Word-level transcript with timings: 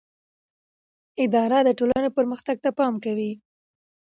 اداره 1.23 1.57
د 1.63 1.69
ټولنې 1.79 2.09
پرمختګ 2.17 2.57
ته 2.63 2.69
پام 2.77 2.93
کوي. 3.05 3.31